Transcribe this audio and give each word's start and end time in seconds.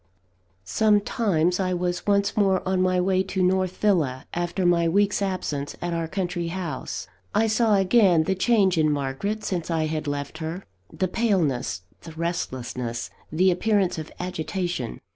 Sometimes, 0.65 1.59
I 1.59 1.75
was 1.75 2.07
once 2.07 2.35
more 2.35 2.67
on 2.67 2.81
my 2.81 2.99
way 2.99 3.21
to 3.21 3.43
North 3.43 3.77
Villa, 3.77 4.25
after 4.33 4.65
my 4.65 4.89
week's 4.89 5.21
absence 5.21 5.75
at 5.79 5.93
our 5.93 6.07
country 6.07 6.47
house. 6.47 7.07
I 7.35 7.45
saw 7.45 7.75
again 7.75 8.23
the 8.23 8.33
change 8.33 8.79
in 8.79 8.89
Margaret 8.91 9.43
since 9.43 9.69
I 9.69 9.85
had 9.85 10.07
left 10.07 10.39
her 10.39 10.65
the 10.91 11.07
paleness, 11.07 11.83
the 12.01 12.13
restlessness, 12.13 13.11
the 13.31 13.51
appearance 13.51 13.99
of 13.99 14.11
agitation. 14.19 14.99